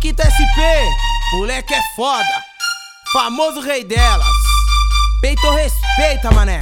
[0.00, 0.60] Quito SP,
[1.32, 2.44] moleque é foda,
[3.12, 4.26] famoso rei delas.
[5.20, 6.60] Peito respeita, mané.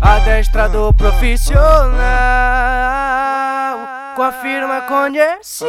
[0.00, 2.72] Adestrador profissional
[4.14, 5.68] com a firma conhecida.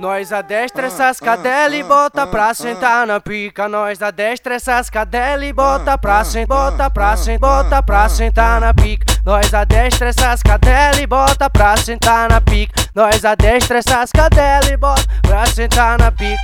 [0.00, 3.68] Nós adestra essas cadelas e bota pra sentar na pica.
[3.68, 8.72] Nós adestra essas cadelas e bota pra sentar, bota pra sentar, bota pra sentar na
[8.72, 9.04] pica.
[9.22, 12.72] Nós adestra essas cadelas e bota pra sentar na pica.
[12.94, 16.40] Nós adestra essas cadelas e bota pra sentar na pica.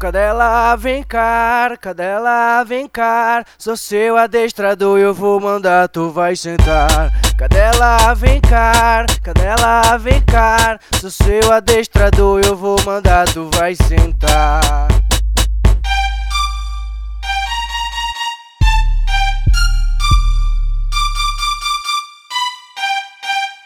[0.00, 7.12] Cadela vem cá, cadela vem cá, sou seu adestrador, eu vou mandar, tu vai sentar.
[7.36, 14.86] Cadela vem cá, cadela vem cá, sou seu adestrador, eu vou mandar, tu vai sentar.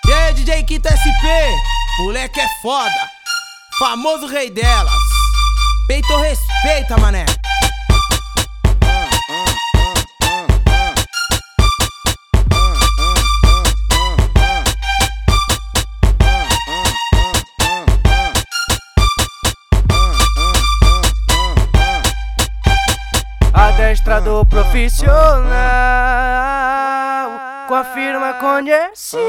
[0.06, 1.27] E aí, DJ Quito SP,
[1.98, 3.11] moleque é foda,
[3.78, 4.94] famoso rei delas.
[5.86, 7.27] Peito respeita, mané.
[23.78, 25.14] Adestrador profissional
[27.68, 29.20] com a firma conhecida.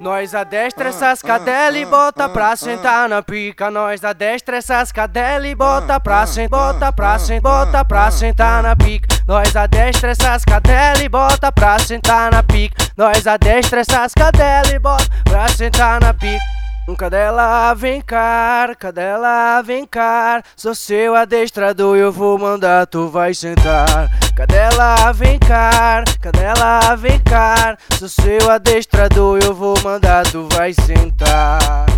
[0.00, 3.70] Nós adestra essas cadelas e bota pra sentar na pica.
[3.70, 8.74] Nós adestra essas cadelas e bota pra sentar, bota pra sentar, bota pra sentar na
[8.74, 9.14] pica.
[9.26, 12.82] Nós adestra essas cadelas e bota pra sentar na pica.
[12.96, 16.55] Nós adestra essas cadelas e bota pra sentar na pica.
[16.94, 24.08] Cadela vem cá, cadela vem cá, sou seu adestrador, eu vou mandar, tu vai sentar.
[24.36, 31.95] Cadela vem cá, cadela vem cá, sou seu adestrador, eu vou mandar, tu vai sentar.